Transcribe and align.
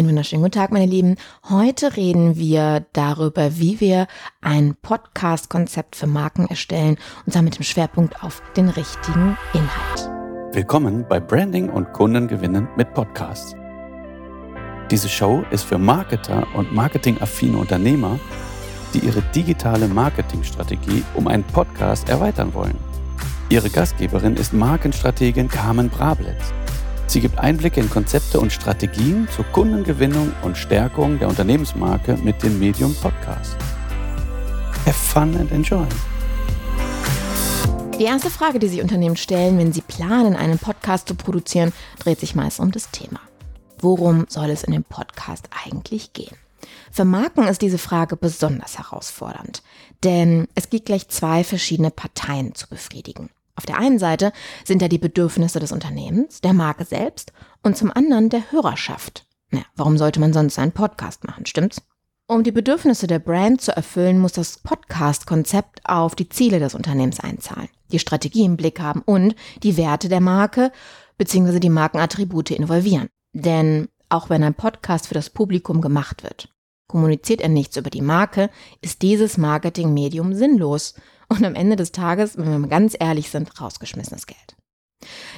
Einen 0.00 0.08
wunderschönen 0.08 0.40
guten 0.40 0.54
Tag, 0.54 0.72
meine 0.72 0.86
Lieben. 0.86 1.16
Heute 1.50 1.94
reden 1.94 2.38
wir 2.38 2.86
darüber, 2.94 3.58
wie 3.58 3.80
wir 3.80 4.06
ein 4.40 4.74
Podcast-Konzept 4.80 5.94
für 5.94 6.06
Marken 6.06 6.46
erstellen 6.46 6.96
und 7.26 7.32
zwar 7.32 7.42
mit 7.42 7.58
dem 7.58 7.64
Schwerpunkt 7.64 8.24
auf 8.24 8.42
den 8.56 8.70
richtigen 8.70 9.36
Inhalt. 9.52 10.54
Willkommen 10.54 11.04
bei 11.06 11.20
Branding 11.20 11.68
und 11.68 11.92
Kundengewinnen 11.92 12.66
mit 12.78 12.94
Podcasts. 12.94 13.54
Diese 14.90 15.10
Show 15.10 15.44
ist 15.50 15.64
für 15.64 15.76
Marketer 15.76 16.46
und 16.54 16.72
marketingaffine 16.72 17.58
Unternehmer, 17.58 18.18
die 18.94 19.00
ihre 19.00 19.20
digitale 19.34 19.86
Marketingstrategie 19.86 21.04
um 21.14 21.28
einen 21.28 21.44
Podcast 21.44 22.08
erweitern 22.08 22.54
wollen. 22.54 22.78
Ihre 23.50 23.68
Gastgeberin 23.68 24.36
ist 24.36 24.54
Markenstrategin 24.54 25.48
Carmen 25.48 25.90
Brablitz. 25.90 26.54
Sie 27.10 27.20
gibt 27.20 27.40
Einblicke 27.40 27.80
in 27.80 27.90
Konzepte 27.90 28.38
und 28.38 28.52
Strategien 28.52 29.26
zur 29.34 29.44
Kundengewinnung 29.46 30.32
und 30.42 30.56
Stärkung 30.56 31.18
der 31.18 31.26
Unternehmensmarke 31.26 32.16
mit 32.18 32.40
dem 32.40 32.60
Medium 32.60 32.94
Podcast. 32.94 33.56
Have 34.86 34.92
fun 34.92 35.36
and 35.36 35.50
enjoy. 35.50 35.84
Die 37.98 38.04
erste 38.04 38.30
Frage, 38.30 38.60
die 38.60 38.68
sich 38.68 38.80
Unternehmen 38.80 39.16
stellen, 39.16 39.58
wenn 39.58 39.72
sie 39.72 39.80
planen, 39.80 40.36
einen 40.36 40.60
Podcast 40.60 41.08
zu 41.08 41.16
produzieren, 41.16 41.72
dreht 41.98 42.20
sich 42.20 42.36
meist 42.36 42.60
um 42.60 42.70
das 42.70 42.92
Thema. 42.92 43.18
Worum 43.80 44.26
soll 44.28 44.48
es 44.48 44.62
in 44.62 44.72
dem 44.72 44.84
Podcast 44.84 45.50
eigentlich 45.66 46.12
gehen? 46.12 46.36
Für 46.92 47.04
Marken 47.04 47.48
ist 47.48 47.60
diese 47.60 47.78
Frage 47.78 48.14
besonders 48.14 48.78
herausfordernd, 48.78 49.64
denn 50.04 50.46
es 50.54 50.70
gibt 50.70 50.86
gleich 50.86 51.08
zwei 51.08 51.42
verschiedene 51.42 51.90
Parteien 51.90 52.54
zu 52.54 52.68
befriedigen. 52.68 53.30
Auf 53.60 53.66
der 53.66 53.78
einen 53.78 53.98
Seite 53.98 54.32
sind 54.64 54.80
da 54.80 54.88
die 54.88 54.96
Bedürfnisse 54.96 55.60
des 55.60 55.70
Unternehmens, 55.70 56.40
der 56.40 56.54
Marke 56.54 56.86
selbst 56.86 57.34
und 57.62 57.76
zum 57.76 57.90
anderen 57.94 58.30
der 58.30 58.52
Hörerschaft. 58.52 59.26
Na, 59.50 59.60
warum 59.76 59.98
sollte 59.98 60.18
man 60.18 60.32
sonst 60.32 60.58
einen 60.58 60.72
Podcast 60.72 61.24
machen, 61.24 61.44
stimmt's? 61.44 61.82
Um 62.26 62.42
die 62.42 62.52
Bedürfnisse 62.52 63.06
der 63.06 63.18
Brand 63.18 63.60
zu 63.60 63.76
erfüllen, 63.76 64.18
muss 64.18 64.32
das 64.32 64.56
Podcast-Konzept 64.60 65.80
auf 65.84 66.14
die 66.14 66.30
Ziele 66.30 66.58
des 66.58 66.74
Unternehmens 66.74 67.20
einzahlen, 67.20 67.68
die 67.92 67.98
Strategie 67.98 68.46
im 68.46 68.56
Blick 68.56 68.80
haben 68.80 69.02
und 69.02 69.34
die 69.62 69.76
Werte 69.76 70.08
der 70.08 70.22
Marke 70.22 70.72
bzw. 71.18 71.60
die 71.60 71.68
Markenattribute 71.68 72.52
involvieren. 72.52 73.10
Denn 73.34 73.88
auch 74.08 74.30
wenn 74.30 74.42
ein 74.42 74.54
Podcast 74.54 75.06
für 75.06 75.14
das 75.14 75.28
Publikum 75.28 75.82
gemacht 75.82 76.22
wird, 76.22 76.48
kommuniziert 76.86 77.42
er 77.42 77.50
nichts 77.50 77.76
über 77.76 77.90
die 77.90 78.00
Marke, 78.00 78.48
ist 78.80 79.02
dieses 79.02 79.36
Marketingmedium 79.36 80.32
sinnlos 80.32 80.94
und 81.30 81.44
am 81.44 81.54
Ende 81.54 81.76
des 81.76 81.92
Tages, 81.92 82.36
wenn 82.36 82.50
wir 82.50 82.58
mal 82.58 82.68
ganz 82.68 82.96
ehrlich 82.98 83.30
sind, 83.30 83.60
rausgeschmissenes 83.60 84.26
Geld. 84.26 84.56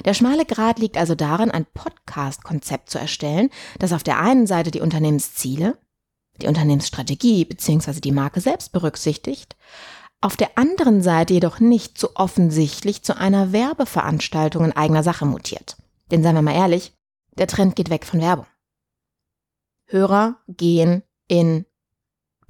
Der 0.03 0.13
schmale 0.13 0.45
Grat 0.45 0.79
liegt 0.79 0.97
also 0.97 1.15
darin, 1.15 1.51
ein 1.51 1.65
Podcast-Konzept 1.73 2.89
zu 2.89 2.99
erstellen, 2.99 3.49
das 3.79 3.93
auf 3.93 4.03
der 4.03 4.19
einen 4.19 4.45
Seite 4.47 4.71
die 4.71 4.81
Unternehmensziele, 4.81 5.77
die 6.41 6.47
Unternehmensstrategie 6.47 7.45
bzw. 7.45 8.01
die 8.01 8.11
Marke 8.11 8.41
selbst 8.41 8.71
berücksichtigt, 8.73 9.55
auf 10.19 10.35
der 10.35 10.57
anderen 10.57 11.01
Seite 11.01 11.33
jedoch 11.33 11.59
nicht 11.59 11.97
so 11.97 12.11
offensichtlich 12.15 13.03
zu 13.03 13.17
einer 13.17 13.51
Werbeveranstaltung 13.51 14.65
in 14.65 14.71
eigener 14.71 15.03
Sache 15.03 15.25
mutiert. 15.25 15.77
Denn 16.11 16.23
seien 16.23 16.35
wir 16.35 16.41
mal 16.41 16.55
ehrlich, 16.55 16.93
der 17.37 17.47
Trend 17.47 17.75
geht 17.75 17.89
weg 17.89 18.05
von 18.05 18.21
Werbung. 18.21 18.45
Hörer 19.85 20.37
gehen 20.47 21.03
in 21.27 21.65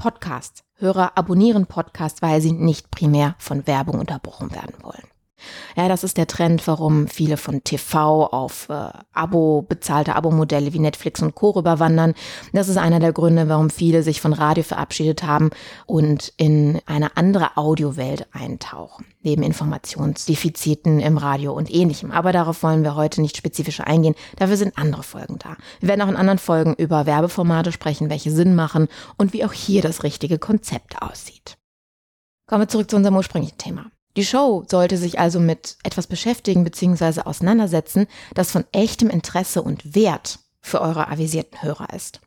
Podcasts. 0.04 0.66
Hörer 0.80 1.18
abonnieren 1.18 1.66
Podcasts, 1.66 2.22
weil 2.22 2.42
sie 2.42 2.52
nicht 2.52 2.92
primär 2.92 3.36
von 3.38 3.66
Werbung 3.68 4.02
unterbrochen 4.02 4.52
werden 4.52 4.76
wollen. 4.82 5.08
Ja, 5.76 5.88
das 5.88 6.04
ist 6.04 6.18
der 6.18 6.28
Trend, 6.28 6.66
warum 6.68 7.08
viele 7.08 7.38
von 7.38 7.64
TV 7.64 8.28
auf 8.28 8.70
äh, 8.70 8.90
Abo, 9.14 9.66
bezahlte 9.68 10.16
Abo-Modelle 10.16 10.74
wie 10.74 10.80
Netflix 10.80 11.22
und 11.22 11.36
Co. 11.36 11.52
rüberwandern. 11.52 12.14
Das 12.54 12.70
ist 12.70 12.78
einer 12.78 13.00
der 13.00 13.14
Gründe, 13.14 13.50
warum 13.50 13.70
viele 13.70 14.04
sich 14.04 14.22
von 14.22 14.34
Radio 14.34 14.64
verabschiedet 14.64 15.24
haben 15.24 15.50
und 15.86 16.34
in 16.38 16.80
eine 16.86 17.18
andere 17.18 17.58
Audiowelt 17.58 18.28
eintauchen. 18.34 19.06
Neben 19.22 19.44
Informationsdefiziten 19.44 21.00
im 21.00 21.18
Radio 21.18 21.54
und 21.54 21.74
ähnlichem. 21.74 22.12
Aber 22.12 22.32
darauf 22.32 22.62
wollen 22.64 22.84
wir 22.84 22.96
heute 22.96 23.22
nicht 23.22 23.38
spezifischer 23.38 23.88
eingehen. 23.88 24.16
Dafür 24.38 24.58
sind 24.58 24.78
andere 24.78 25.04
Folgen 25.04 25.40
da. 25.40 25.56
Wir 25.80 25.90
werden 25.90 26.02
auch 26.02 26.10
in 26.10 26.16
anderen 26.18 26.40
Folgen 26.40 26.74
über 26.76 27.06
Werbeformate 27.06 27.72
sprechen, 27.72 28.10
welche 28.10 28.32
Sinn 28.32 28.56
machen 28.56 28.88
und 29.18 29.34
wie 29.34 29.44
auch 29.44 29.54
hier 29.54 29.82
das 29.82 30.04
richtige 30.04 30.38
Konzept 30.38 31.02
aussieht. 31.02 31.58
Kommen 32.48 32.64
wir 32.64 32.68
zurück 32.68 32.90
zu 32.90 32.98
unserem 32.98 33.16
ursprünglichen 33.16 33.58
Thema. 33.58 33.93
Die 34.16 34.26
Show 34.26 34.64
sollte 34.70 34.98
sich 34.98 35.20
also 35.20 35.40
mit 35.40 35.78
etwas 35.84 36.08
beschäftigen 36.08 36.64
bzw. 36.64 37.22
auseinandersetzen, 37.22 38.08
das 38.36 38.52
von 38.52 38.66
echtem 38.72 39.10
Interesse 39.10 39.62
und 39.62 39.96
Wert 39.96 40.40
für 40.62 40.82
eure 40.82 41.08
avisierten 41.08 41.64
Hörer 41.64 41.94
ist. 41.94 42.22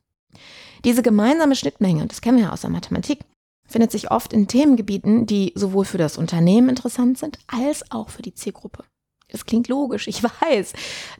Diese 0.84 1.02
gemeinsame 1.02 1.56
Schnittmenge, 1.56 2.06
das 2.06 2.20
kennen 2.20 2.38
wir 2.38 2.44
ja 2.44 2.52
aus 2.52 2.60
der 2.62 2.70
Mathematik, 2.70 3.20
findet 3.66 3.90
sich 3.90 4.10
oft 4.10 4.32
in 4.32 4.48
Themengebieten, 4.48 5.26
die 5.26 5.52
sowohl 5.54 5.84
für 5.84 5.98
das 5.98 6.18
Unternehmen 6.18 6.68
interessant 6.68 7.18
sind, 7.18 7.38
als 7.46 7.90
auch 7.90 8.10
für 8.10 8.22
die 8.22 8.34
Zielgruppe. 8.34 8.84
Das 9.28 9.44
klingt 9.44 9.68
logisch, 9.68 10.06
ich 10.06 10.22
weiß. 10.22 10.72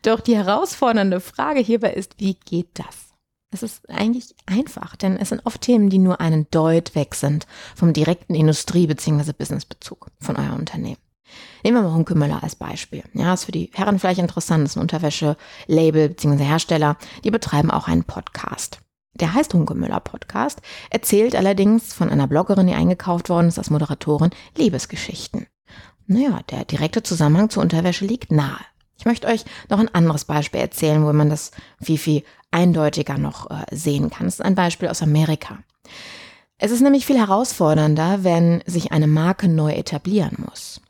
Doch 0.03 0.21
die 0.21 0.37
herausfordernde 0.37 1.21
Frage 1.21 1.61
hierbei 1.61 1.93
ist, 1.93 2.19
wie 2.19 2.35
geht 2.35 2.69
das? 2.75 3.06
Es 3.57 3.63
ist 3.63 3.89
eigentlich 3.89 4.35
einfach, 4.45 4.97
denn 4.97 5.17
es 5.17 5.31
sind 5.31 5.41
oft 5.47 5.63
Themen, 5.63 5.89
die 5.89 5.97
nur 5.97 6.21
einen 6.21 6.47
Deut 6.51 6.95
weg 6.95 7.15
sind 7.15 7.47
vom 7.75 7.95
direkten 7.95 8.35
Industrie- 8.35 8.87
bzw. 8.87 9.33
Businessbezug 9.33 10.09
von 10.21 10.37
eurem 10.37 10.57
Unternehmen. 10.57 10.99
Nehmen 11.65 11.79
wir 11.79 11.83
mal 11.89 11.95
Hunkemöller 11.95 12.43
als 12.43 12.55
Beispiel. 12.55 13.03
Ja, 13.15 13.33
ist 13.33 13.45
für 13.45 13.53
die 13.53 13.71
Herren 13.73 13.99
vielleicht 13.99 14.21
interessant, 14.21 14.65
das 14.65 14.73
ist 14.73 14.77
ein 14.77 14.83
Unterwäsche-Label 14.83 16.11
bzw. 16.11 16.45
Hersteller. 16.45 16.99
Die 17.25 17.31
betreiben 17.31 17.71
auch 17.71 17.89
einen 17.89 18.05
Podcast. 18.05 18.81
Der 19.15 19.33
heißt 19.33 19.55
Hunkemöller 19.55 20.01
Podcast, 20.01 20.61
erzählt 20.91 21.35
allerdings 21.35 21.95
von 21.95 22.11
einer 22.11 22.27
Bloggerin, 22.27 22.67
die 22.67 22.75
eingekauft 22.75 23.31
worden 23.31 23.49
ist 23.49 23.57
als 23.57 23.71
Moderatorin, 23.71 24.33
Liebesgeschichten. 24.59 25.47
Naja, 26.07 26.41
der 26.51 26.67
direkte 26.67 27.03
Zusammenhang 27.03 27.49
zur 27.49 27.63
Unterwäsche 27.63 28.05
liegt 28.05 28.31
nahe. 28.31 28.61
Ich 28.99 29.05
möchte 29.05 29.27
euch 29.27 29.45
noch 29.69 29.79
ein 29.79 29.95
anderes 29.95 30.25
Beispiel 30.25 30.61
erzählen, 30.61 31.05
wo 31.05 31.13
man 31.13 31.31
das 31.31 31.51
viel, 31.83 31.99
viel 31.99 32.23
eindeutiger 32.51 33.19
noch 33.19 33.51
äh, 33.51 33.65
sehen 33.75 34.11
kann. 34.11 34.27
Das 34.27 34.35
ist 34.35 34.45
ein 34.45 34.55
Beispiel 34.55 34.89
aus 34.89 35.03
Amerika. 35.03 35.59
Es 36.59 36.71
ist 36.71 36.81
nämlich 36.81 37.05
viel 37.05 37.19
herausfordernder, 37.19 38.25
wenn 38.25 38.63
sich 38.65 38.93
eine 38.93 39.07
Marke 39.07 39.49
neu 39.49 39.73
etablieren 39.73 40.45
muss. 40.49 40.81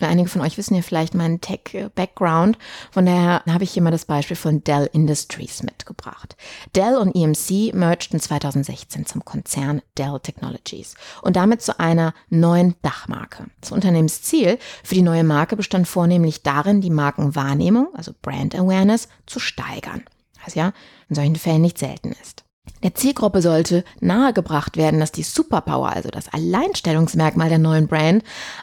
Einige 0.00 0.28
von 0.28 0.42
euch 0.42 0.58
wissen 0.58 0.74
ja 0.74 0.82
vielleicht 0.82 1.14
meinen 1.14 1.40
Tech-Background. 1.40 2.58
Von 2.90 3.06
daher 3.06 3.42
habe 3.48 3.64
ich 3.64 3.72
hier 3.72 3.82
mal 3.82 3.90
das 3.90 4.04
Beispiel 4.04 4.36
von 4.36 4.62
Dell 4.64 4.88
Industries 4.92 5.62
mitgebracht. 5.62 6.36
Dell 6.74 6.96
und 6.96 7.14
EMC 7.14 7.74
mergten 7.74 8.20
2016 8.20 9.06
zum 9.06 9.24
Konzern 9.24 9.82
Dell 9.98 10.18
Technologies 10.22 10.94
und 11.22 11.36
damit 11.36 11.62
zu 11.62 11.78
einer 11.78 12.14
neuen 12.28 12.76
Dachmarke. 12.82 13.46
Das 13.60 13.72
Unternehmensziel 13.72 14.58
für 14.84 14.94
die 14.94 15.02
neue 15.02 15.24
Marke 15.24 15.56
bestand 15.56 15.88
vornehmlich 15.88 16.42
darin, 16.42 16.80
die 16.80 16.90
Markenwahrnehmung, 16.90 17.88
also 17.94 18.12
Brand 18.22 18.54
Awareness, 18.54 19.08
zu 19.26 19.40
steigern. 19.40 20.04
Was 20.44 20.54
ja 20.54 20.72
in 21.08 21.16
solchen 21.16 21.36
Fällen 21.36 21.62
nicht 21.62 21.78
selten 21.78 22.12
ist. 22.22 22.45
Der 22.82 22.94
Zielgruppe 22.94 23.42
sollte 23.42 23.84
nahegebracht 24.00 24.76
werden, 24.76 25.00
dass 25.00 25.12
die 25.12 25.22
Superpower, 25.22 25.90
also 25.90 26.08
das 26.08 26.28
Alleinstellungsmerkmal 26.32 27.48
der 27.48 27.58
neuen 27.58 27.88
Brand, 27.88 28.22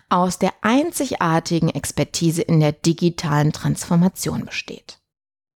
aus 0.09 0.39
der 0.39 0.53
einzigartigen 0.61 1.69
Expertise 1.69 2.41
in 2.41 2.59
der 2.59 2.71
digitalen 2.71 3.51
Transformation 3.51 4.45
besteht. 4.45 4.99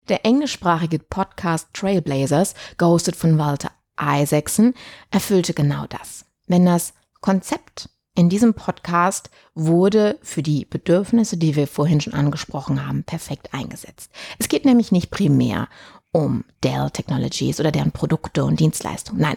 Der 0.08 0.24
englischsprachige 0.24 0.98
Podcast 0.98 1.68
Trailblazers, 1.72 2.54
gehostet 2.76 3.16
von 3.16 3.38
Walter 3.38 3.70
Isaacson, 4.00 4.74
erfüllte 5.10 5.54
genau 5.54 5.86
das. 5.88 6.26
Wenn 6.46 6.66
das 6.66 6.92
Konzept 7.20 7.88
in 8.14 8.28
diesem 8.28 8.54
Podcast 8.54 9.30
wurde 9.54 10.18
für 10.22 10.42
die 10.42 10.64
Bedürfnisse, 10.66 11.36
die 11.36 11.56
wir 11.56 11.66
vorhin 11.66 12.00
schon 12.00 12.14
angesprochen 12.14 12.86
haben, 12.86 13.02
perfekt 13.02 13.52
eingesetzt. 13.52 14.10
Es 14.38 14.48
geht 14.48 14.64
nämlich 14.64 14.92
nicht 14.92 15.10
primär 15.10 15.68
um 16.14 16.44
Dell 16.62 16.90
Technologies 16.90 17.58
oder 17.58 17.72
deren 17.72 17.90
Produkte 17.90 18.44
und 18.44 18.60
Dienstleistungen. 18.60 19.20
Nein, 19.20 19.36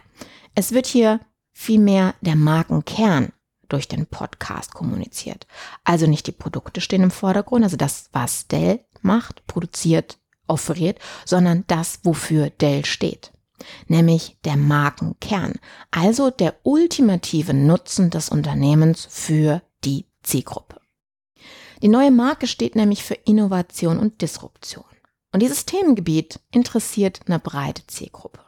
es 0.53 0.71
wird 0.71 0.85
hier 0.85 1.19
vielmehr 1.51 2.13
der 2.21 2.35
Markenkern 2.35 3.33
durch 3.67 3.87
den 3.87 4.05
Podcast 4.05 4.75
kommuniziert. 4.75 5.47
Also 5.83 6.05
nicht 6.05 6.27
die 6.27 6.31
Produkte 6.31 6.79
stehen 6.79 7.01
im 7.01 7.11
Vordergrund, 7.11 7.63
also 7.63 7.77
das, 7.77 8.09
was 8.13 8.47
Dell 8.47 8.85
macht, 9.01 9.45
produziert, 9.47 10.19
offeriert, 10.45 10.99
sondern 11.25 11.63
das, 11.67 11.99
wofür 12.03 12.51
Dell 12.51 12.85
steht. 12.85 13.31
Nämlich 13.87 14.37
der 14.45 14.55
Markenkern, 14.55 15.55
also 15.89 16.29
der 16.29 16.55
ultimative 16.61 17.55
Nutzen 17.55 18.11
des 18.11 18.29
Unternehmens 18.29 19.07
für 19.09 19.63
die 19.83 20.05
Zielgruppe. 20.21 20.79
Die 21.81 21.87
neue 21.87 22.11
Marke 22.11 22.45
steht 22.45 22.75
nämlich 22.75 23.03
für 23.03 23.15
Innovation 23.15 23.97
und 23.97 24.21
Disruption. 24.21 24.85
Und 25.33 25.41
dieses 25.41 25.65
Themengebiet 25.65 26.39
interessiert 26.51 27.21
eine 27.27 27.39
breite 27.39 27.85
Zielgruppe. 27.87 28.39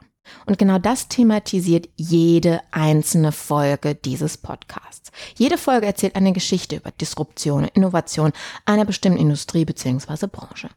Und 0.46 0.58
genau 0.58 0.78
das 0.78 1.08
thematisiert 1.08 1.88
jede 1.96 2.60
einzelne 2.70 3.32
Folge 3.32 3.94
dieses 3.94 4.38
Podcasts. 4.38 5.10
Jede 5.36 5.58
Folge 5.58 5.86
erzählt 5.86 6.14
eine 6.14 6.32
Geschichte 6.32 6.76
über 6.76 6.90
Disruption 6.92 7.64
und 7.64 7.70
Innovation 7.70 8.32
einer 8.64 8.84
bestimmten 8.84 9.18
Industrie 9.18 9.64
bzw. 9.64 10.26
Branche. 10.26 10.70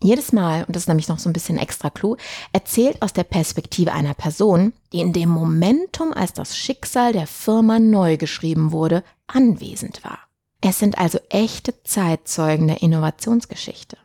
Jedes 0.00 0.32
Mal, 0.32 0.64
und 0.64 0.76
das 0.76 0.84
ist 0.84 0.88
nämlich 0.88 1.08
noch 1.08 1.18
so 1.18 1.28
ein 1.28 1.32
bisschen 1.32 1.58
extra 1.58 1.90
Clou, 1.90 2.16
erzählt 2.52 3.02
aus 3.02 3.12
der 3.12 3.24
Perspektive 3.24 3.92
einer 3.92 4.14
Person, 4.14 4.72
die 4.92 5.00
in 5.00 5.12
dem 5.12 5.28
Momentum, 5.28 6.12
als 6.12 6.32
das 6.32 6.56
Schicksal 6.56 7.12
der 7.12 7.26
Firma 7.26 7.80
neu 7.80 8.16
geschrieben 8.16 8.70
wurde, 8.70 9.02
anwesend 9.26 10.04
war. 10.04 10.20
Es 10.60 10.78
sind 10.78 10.98
also 10.98 11.18
echte 11.30 11.82
Zeitzeugen 11.82 12.68
der 12.68 12.82
Innovationsgeschichte. 12.82 13.98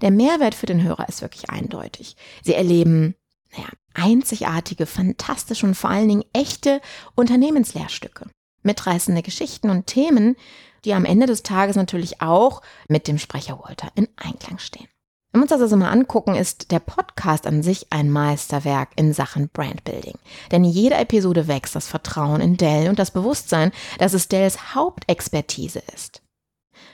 Der 0.00 0.10
Mehrwert 0.10 0.54
für 0.54 0.66
den 0.66 0.82
Hörer 0.82 1.08
ist 1.08 1.22
wirklich 1.22 1.50
eindeutig. 1.50 2.16
Sie 2.42 2.54
erleben, 2.54 3.14
naja, 3.52 3.68
einzigartige, 3.94 4.86
fantastische 4.86 5.66
und 5.66 5.74
vor 5.74 5.90
allen 5.90 6.08
Dingen 6.08 6.24
echte 6.32 6.80
Unternehmenslehrstücke. 7.14 8.26
Mitreißende 8.62 9.22
Geschichten 9.22 9.70
und 9.70 9.86
Themen, 9.86 10.36
die 10.84 10.94
am 10.94 11.04
Ende 11.04 11.26
des 11.26 11.42
Tages 11.42 11.76
natürlich 11.76 12.20
auch 12.20 12.62
mit 12.88 13.08
dem 13.08 13.18
Sprecher 13.18 13.60
Walter 13.60 13.88
in 13.94 14.08
Einklang 14.16 14.58
stehen. 14.58 14.88
Wenn 15.36 15.40
wir 15.40 15.44
uns 15.44 15.50
das 15.50 15.60
also 15.60 15.76
mal 15.76 15.90
angucken, 15.90 16.34
ist 16.34 16.70
der 16.70 16.78
Podcast 16.78 17.46
an 17.46 17.62
sich 17.62 17.88
ein 17.90 18.10
Meisterwerk 18.10 18.90
in 18.96 19.12
Sachen 19.12 19.50
Brandbuilding. 19.50 20.18
Denn 20.50 20.64
jede 20.64 20.94
Episode 20.94 21.46
wächst 21.46 21.76
das 21.76 21.88
Vertrauen 21.88 22.40
in 22.40 22.56
Dell 22.56 22.88
und 22.88 22.98
das 22.98 23.10
Bewusstsein, 23.10 23.70
dass 23.98 24.14
es 24.14 24.28
Dells 24.28 24.74
Hauptexpertise 24.74 25.82
ist. 25.94 26.22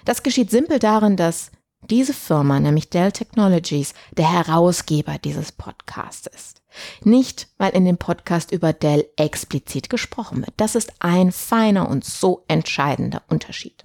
Das 0.04 0.24
geschieht 0.24 0.50
simpel 0.50 0.80
darin, 0.80 1.16
dass 1.16 1.52
diese 1.90 2.14
Firma, 2.14 2.60
nämlich 2.60 2.90
Dell 2.90 3.12
Technologies, 3.12 3.94
der 4.16 4.30
Herausgeber 4.30 5.18
dieses 5.18 5.52
Podcasts 5.52 6.26
ist. 6.26 6.62
Nicht, 7.02 7.48
weil 7.58 7.72
in 7.72 7.84
dem 7.84 7.98
Podcast 7.98 8.52
über 8.52 8.72
Dell 8.72 9.06
explizit 9.16 9.90
gesprochen 9.90 10.38
wird. 10.38 10.52
Das 10.56 10.74
ist 10.74 10.92
ein 11.00 11.32
feiner 11.32 11.88
und 11.88 12.04
so 12.04 12.44
entscheidender 12.48 13.22
Unterschied. 13.28 13.84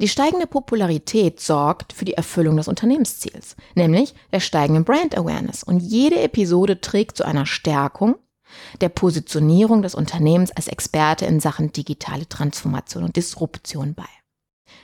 Die 0.00 0.08
steigende 0.08 0.46
Popularität 0.46 1.40
sorgt 1.40 1.92
für 1.92 2.04
die 2.04 2.14
Erfüllung 2.14 2.56
des 2.56 2.68
Unternehmensziels, 2.68 3.54
nämlich 3.74 4.14
der 4.32 4.40
steigenden 4.40 4.84
Brand 4.84 5.16
Awareness. 5.16 5.62
Und 5.62 5.80
jede 5.80 6.20
Episode 6.20 6.80
trägt 6.80 7.16
zu 7.16 7.24
einer 7.24 7.46
Stärkung 7.46 8.16
der 8.80 8.88
Positionierung 8.88 9.82
des 9.82 9.94
Unternehmens 9.94 10.50
als 10.52 10.68
Experte 10.68 11.26
in 11.26 11.40
Sachen 11.40 11.72
digitale 11.72 12.28
Transformation 12.28 13.04
und 13.04 13.16
Disruption 13.16 13.94
bei. 13.94 14.08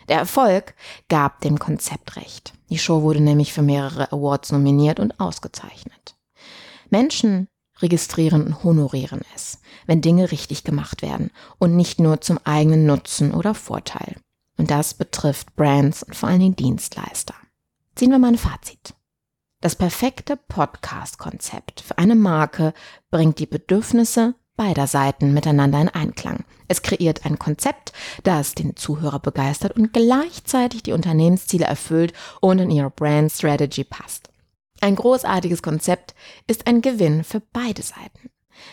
Der 0.08 0.18
Erfolg 0.18 0.74
gab 1.08 1.40
dem 1.40 1.58
Konzept 1.58 2.16
recht. 2.16 2.52
Die 2.68 2.78
Show 2.78 3.02
wurde 3.02 3.20
nämlich 3.20 3.52
für 3.52 3.62
mehrere 3.62 4.12
Awards 4.12 4.52
nominiert 4.52 5.00
und 5.00 5.18
ausgezeichnet. 5.20 6.16
Menschen 6.90 7.48
registrieren 7.78 8.44
und 8.44 8.64
honorieren 8.64 9.22
es, 9.34 9.60
wenn 9.86 10.02
Dinge 10.02 10.30
richtig 10.30 10.64
gemacht 10.64 11.02
werden 11.02 11.30
und 11.58 11.76
nicht 11.76 12.00
nur 12.00 12.20
zum 12.20 12.38
eigenen 12.44 12.86
Nutzen 12.86 13.32
oder 13.32 13.54
Vorteil. 13.54 14.16
Und 14.56 14.70
das 14.70 14.94
betrifft 14.94 15.56
Brands 15.56 16.02
und 16.02 16.14
vor 16.14 16.28
allen 16.28 16.40
Dingen 16.40 16.56
Dienstleister. 16.56 17.34
Ziehen 17.94 18.10
wir 18.10 18.18
mal 18.18 18.28
ein 18.28 18.38
Fazit. 18.38 18.94
Das 19.60 19.76
perfekte 19.76 20.36
Podcast-Konzept 20.36 21.80
für 21.80 21.98
eine 21.98 22.14
Marke 22.14 22.72
bringt 23.10 23.38
die 23.38 23.46
Bedürfnisse 23.46 24.34
beider 24.60 24.86
Seiten 24.86 25.32
miteinander 25.32 25.80
in 25.80 25.88
Einklang. 25.88 26.44
Es 26.68 26.82
kreiert 26.82 27.24
ein 27.24 27.38
Konzept, 27.38 27.94
das 28.24 28.54
den 28.54 28.76
Zuhörer 28.76 29.18
begeistert 29.18 29.74
und 29.74 29.94
gleichzeitig 29.94 30.82
die 30.82 30.92
Unternehmensziele 30.92 31.64
erfüllt 31.64 32.12
und 32.42 32.58
in 32.58 32.70
ihre 32.70 32.90
Brand 32.90 33.32
Strategy 33.32 33.84
passt. 33.84 34.28
Ein 34.82 34.96
großartiges 34.96 35.62
Konzept 35.62 36.14
ist 36.46 36.66
ein 36.66 36.82
Gewinn 36.82 37.24
für 37.24 37.40
beide 37.40 37.80
Seiten. 37.80 38.28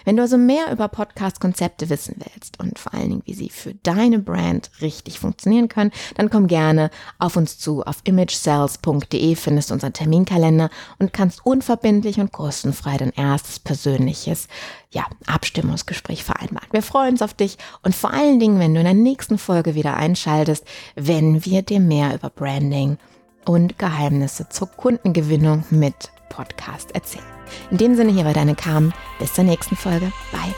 Wenn 0.05 0.15
du 0.15 0.23
also 0.23 0.37
mehr 0.37 0.71
über 0.71 0.87
Podcast-Konzepte 0.87 1.89
wissen 1.89 2.15
willst 2.19 2.59
und 2.59 2.79
vor 2.79 2.93
allen 2.93 3.09
Dingen, 3.09 3.23
wie 3.25 3.33
sie 3.33 3.49
für 3.49 3.73
deine 3.83 4.19
Brand 4.19 4.71
richtig 4.81 5.19
funktionieren 5.19 5.67
können, 5.67 5.91
dann 6.15 6.29
komm 6.29 6.47
gerne 6.47 6.89
auf 7.19 7.35
uns 7.35 7.57
zu. 7.57 7.83
Auf 7.83 7.97
imagesales.de 8.03 9.35
findest 9.35 9.69
du 9.69 9.73
unseren 9.73 9.93
Terminkalender 9.93 10.69
und 10.99 11.13
kannst 11.13 11.45
unverbindlich 11.45 12.19
und 12.19 12.31
kostenfrei 12.31 12.97
dein 12.97 13.11
erstes 13.13 13.59
persönliches 13.59 14.47
ja, 14.91 15.05
Abstimmungsgespräch 15.25 16.23
vereinbaren. 16.23 16.69
Wir 16.71 16.83
freuen 16.83 17.11
uns 17.11 17.21
auf 17.21 17.33
dich 17.33 17.57
und 17.83 17.95
vor 17.95 18.13
allen 18.13 18.39
Dingen, 18.39 18.59
wenn 18.59 18.73
du 18.73 18.79
in 18.79 18.85
der 18.85 18.93
nächsten 18.93 19.37
Folge 19.37 19.75
wieder 19.75 19.97
einschaltest, 19.97 20.65
wenn 20.95 21.45
wir 21.45 21.61
dir 21.61 21.79
mehr 21.79 22.13
über 22.15 22.29
Branding 22.29 22.97
und 23.45 23.79
Geheimnisse 23.79 24.49
zur 24.49 24.67
Kundengewinnung 24.67 25.63
mit 25.69 26.11
Podcast 26.29 26.93
erzählen. 26.93 27.25
In 27.71 27.77
dem 27.77 27.95
Sinne, 27.95 28.11
hier 28.11 28.25
war 28.25 28.33
deine 28.33 28.55
Carmen. 28.55 28.93
Bis 29.19 29.33
zur 29.33 29.43
nächsten 29.43 29.75
Folge. 29.75 30.11
Bye. 30.31 30.53